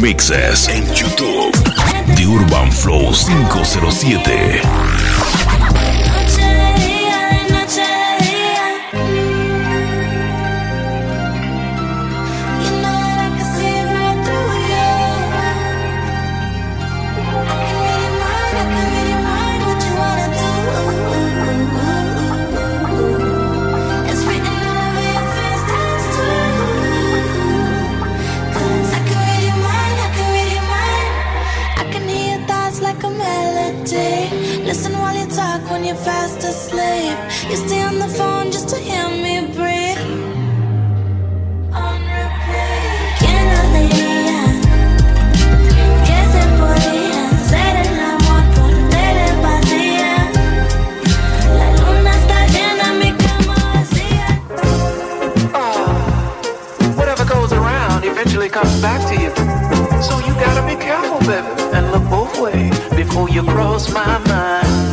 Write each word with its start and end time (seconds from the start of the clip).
mixes 0.00 0.68
en 0.68 0.84
YouTube. 0.94 1.52
The 2.14 2.24
Urban 2.24 2.70
Flow 2.70 3.12
507. 3.12 5.07
before 62.96 63.28
you 63.28 63.42
cross 63.42 63.92
my 63.92 64.18
mind. 64.18 64.87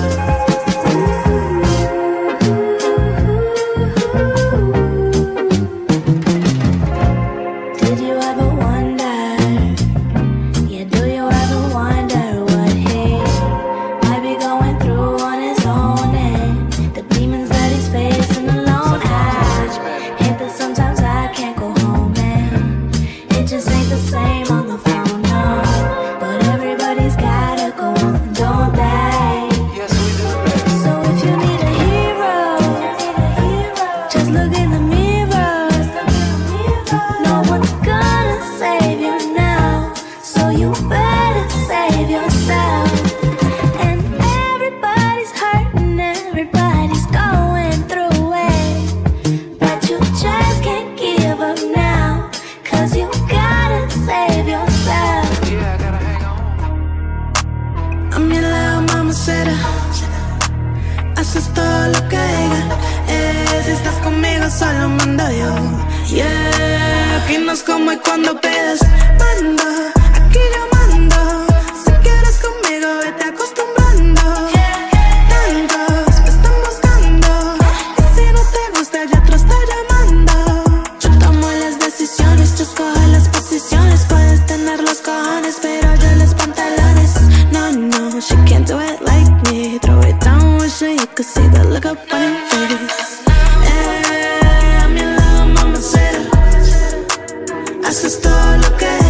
No 98.23 98.61
me 98.79 99.04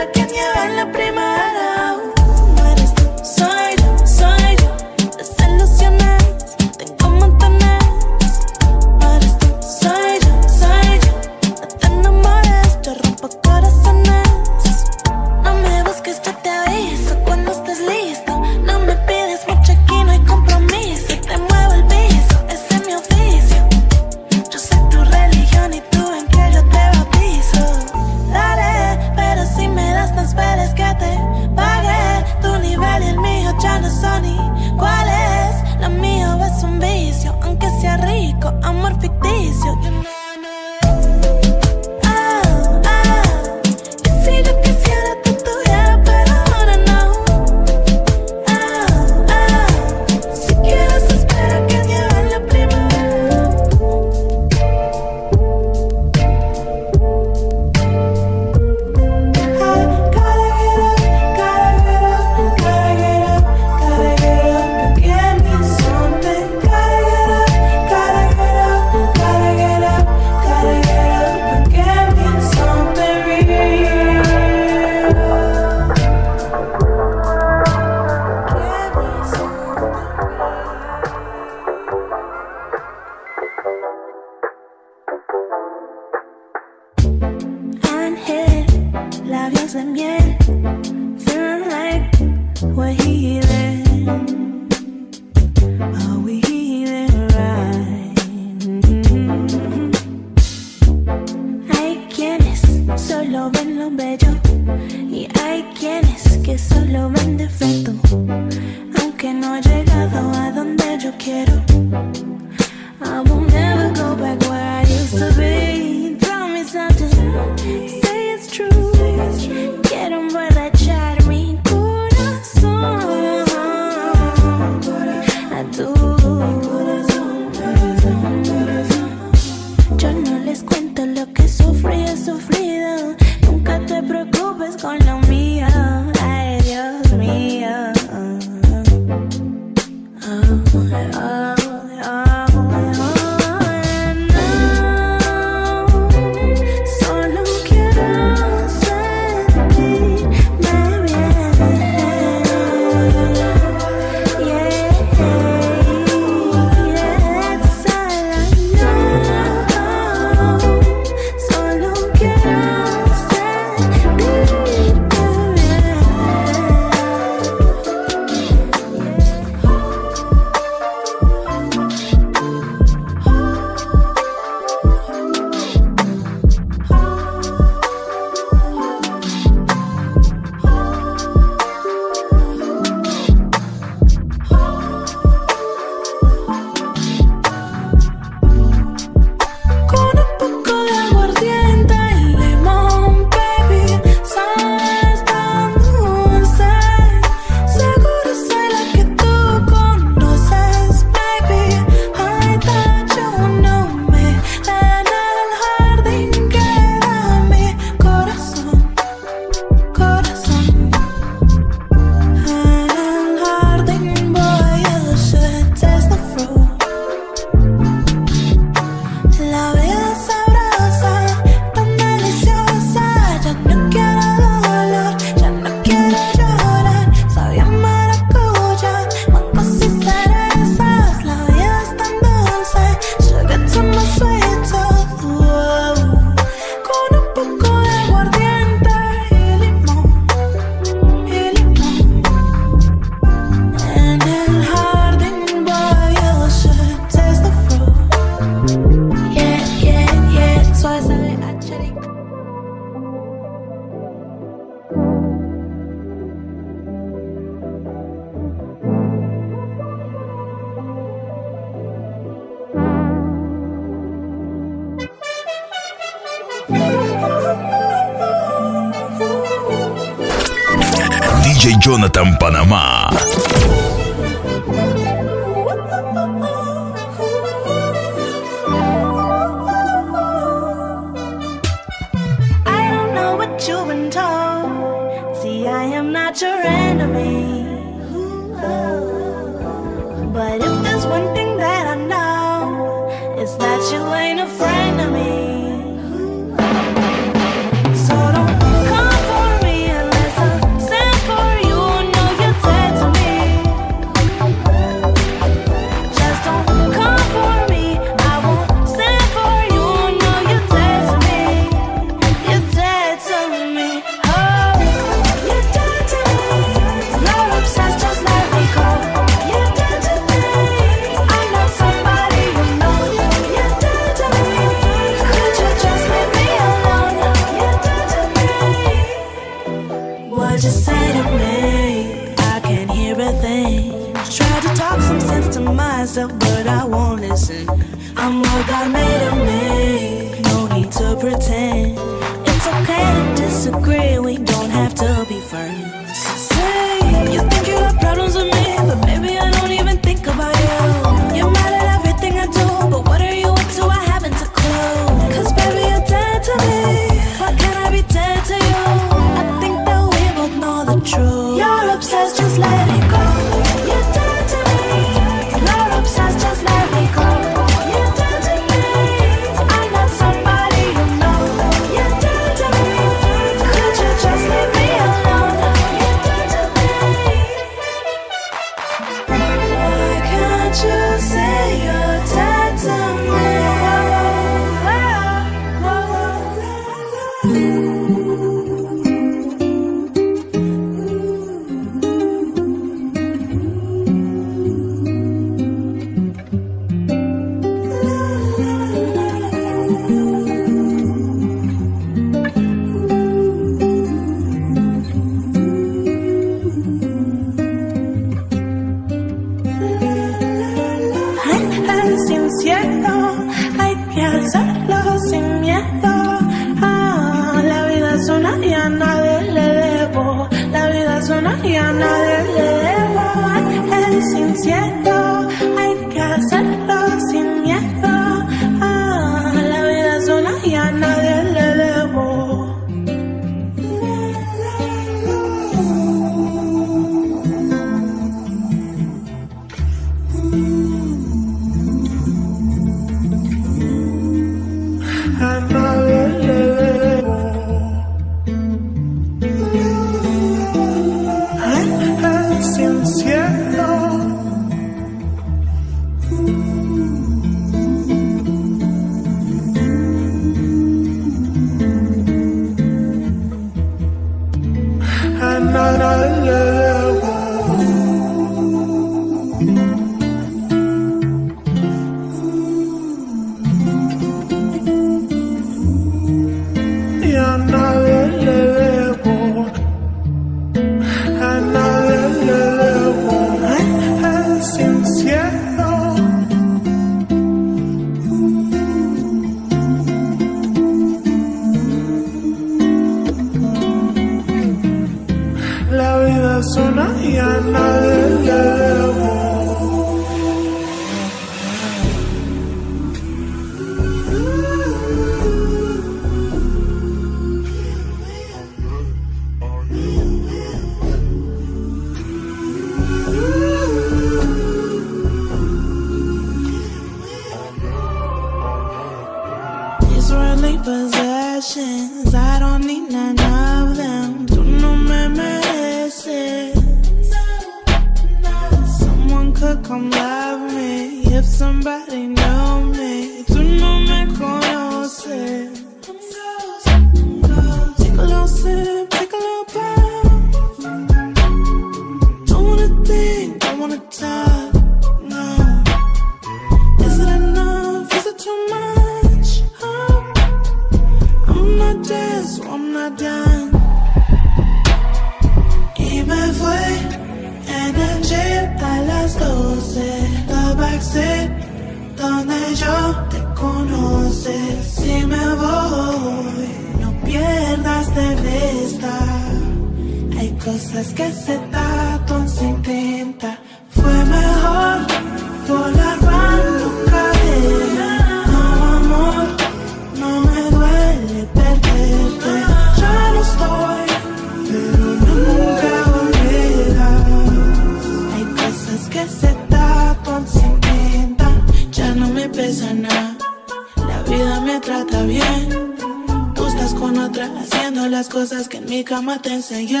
las 598.18 598.28
cosas 598.28 598.68
que 598.68 598.78
en 598.78 598.86
mi 598.86 599.04
cama 599.04 599.40
te 599.40 599.54
enseñé. 599.54 600.00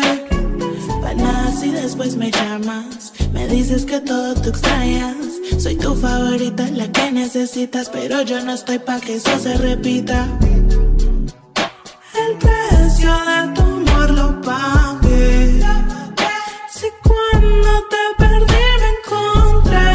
Para 1.00 1.14
nada 1.14 1.52
si 1.52 1.70
después 1.70 2.16
me 2.16 2.32
llamas. 2.32 3.12
Me 3.32 3.46
dices 3.46 3.84
que 3.84 4.00
todo 4.00 4.34
tú 4.34 4.48
extrañas. 4.48 5.14
Soy 5.56 5.76
tu 5.76 5.94
favorita, 5.94 6.66
la 6.72 6.90
que 6.90 7.12
necesitas, 7.12 7.88
pero 7.88 8.22
yo 8.22 8.44
no 8.44 8.54
estoy 8.54 8.80
pa' 8.80 8.98
que 8.98 9.14
eso 9.14 9.38
se 9.38 9.56
repita. 9.58 10.26
El 12.24 12.32
precio 12.38 13.12
de 13.30 13.54
tu 13.54 13.62
amor 13.62 14.10
lo 14.10 14.40
pagué. 14.40 15.62
Si 16.76 16.88
cuando 17.04 17.70
te 17.92 18.02
perdí 18.18 18.64
me 18.82 18.90
encontré. 18.96 19.90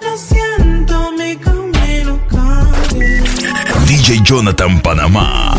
Lo 0.00 0.12
siento, 0.18 1.12
mi 1.12 1.36
camino 1.36 2.20
cambió. 2.28 3.86
DJ 3.86 4.20
Jonathan 4.24 4.82
Panamá. 4.82 5.51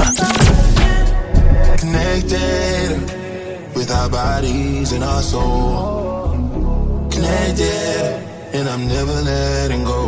Bodies 4.13 4.91
and 4.91 5.03
our 5.03 5.23
soul. 5.23 6.29
Connected, 7.11 8.23
and 8.53 8.69
I'm 8.69 8.87
never 8.87 9.17
letting 9.31 9.83
go. 9.83 10.03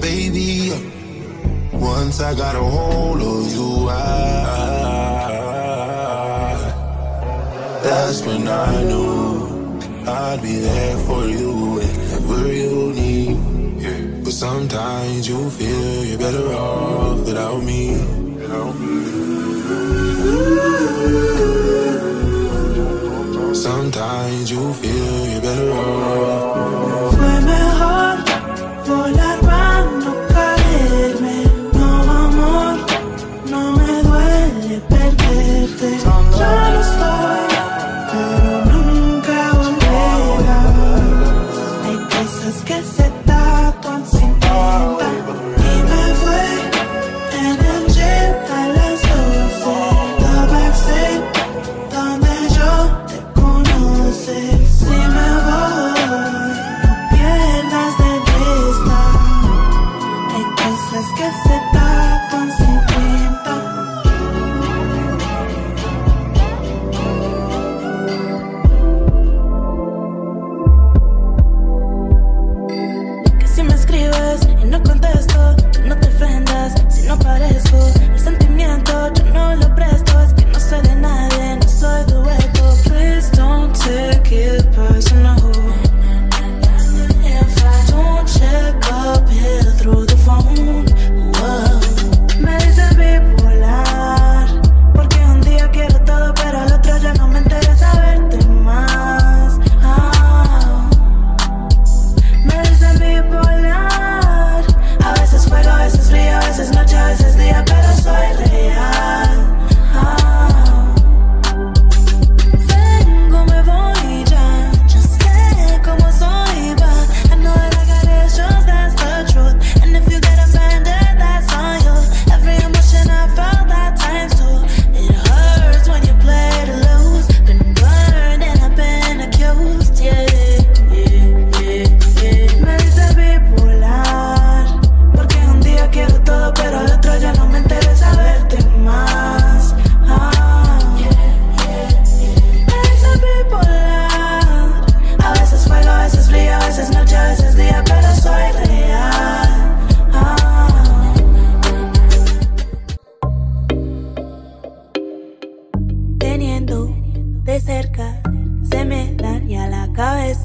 Baby, 0.00 0.72
once 1.72 2.20
I 2.20 2.34
got 2.34 2.56
a 2.56 2.64
hold 2.76 3.20
of 3.20 3.52
you, 3.52 3.88
I. 3.90 4.00
That's 7.84 8.20
when 8.26 8.48
I 8.48 8.84
knew 8.88 9.28
I'd 10.08 10.40
be 10.42 10.56
there 10.68 10.96
for 11.06 11.22
you 11.26 11.52
whenever 11.76 12.40
you 12.60 12.74
need. 13.00 13.36
But 14.24 14.32
sometimes 14.32 15.28
you 15.28 15.50
feel 15.50 16.04
you're 16.08 16.18
better 16.18 16.48
off 16.54 17.18
without 17.26 17.62
me. 17.62 18.20
Sometimes 18.48 18.99
you 24.60 24.74
feel 24.74 25.26
you're 25.26 25.40
better 25.40 25.72
off. 25.72 25.99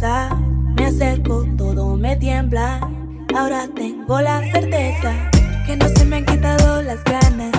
Me 0.06 0.86
acerco, 0.86 1.48
todo 1.58 1.98
me 1.98 2.16
tiembla. 2.16 2.80
Ahora 3.36 3.68
tengo 3.76 4.22
la 4.22 4.40
certeza 4.52 5.12
que 5.66 5.76
no 5.76 5.90
se 5.90 6.06
me 6.06 6.18
han 6.18 6.26
quitado 6.26 6.84
las 6.84 7.04
ganas. 7.06 7.52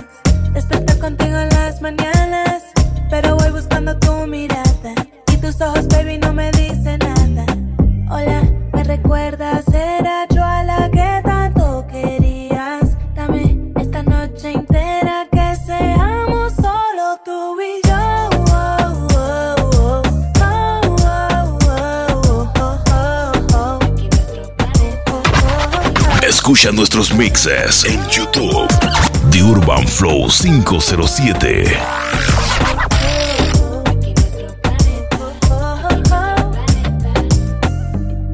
Despertar 0.53 0.97
contigo 1.01 1.37
en 1.39 1.49
las 1.49 1.83
mañanas, 1.83 2.63
pero 3.11 3.35
voy 3.35 3.51
buscando 3.51 3.99
tu 3.99 4.29
mirada 4.29 4.95
y 5.33 5.37
tus 5.39 5.61
ojos, 5.61 5.89
baby, 5.89 6.19
no 6.19 6.33
me 6.33 6.53
dicen 6.53 7.01
nada. 7.01 7.47
Hola, 8.13 8.43
me 8.73 8.85
recuerdas, 8.85 9.67
era 9.75 10.25
yo 10.33 10.45
a 10.45 10.63
la 10.63 10.89
que 10.89 10.96
Escucha 26.47 26.71
nuestros 26.71 27.13
mixes 27.13 27.85
en 27.87 28.01
YouTube. 28.09 28.69
The 29.33 29.43
Urban 29.43 29.85
Flow 29.85 30.29
507. 30.29 31.65
Aquí 33.85 34.15
nuestro 34.15 34.55
planeta. 34.63 36.37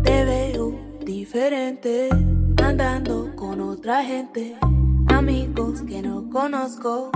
Te 0.05 0.25
veo 0.27 0.79
diferente, 1.07 2.11
andando 2.63 3.35
con 3.35 3.63
otra 3.63 4.05
gente, 4.05 4.59
amigos 5.09 5.81
que 5.89 6.03
no 6.03 6.29
conozco. 6.31 7.11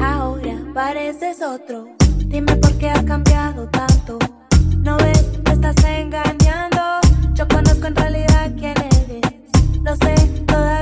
Ahora 0.00 0.56
pareces 0.72 1.42
otro. 1.42 1.88
Dime 2.24 2.56
por 2.56 2.72
qué 2.78 2.88
has 2.88 3.02
cambiado 3.02 3.68
tanto. 3.68 4.18
No 4.78 4.96
ves, 4.96 5.26
me 5.44 5.52
estás 5.52 5.84
engañando. 5.84 7.00
Yo 7.34 7.46
conozco 7.48 7.86
en 7.88 7.96
realidad 7.96 8.50
quién. 8.58 8.77
Lo 9.88 9.96
sé, 9.96 10.14
todavía 10.46 10.77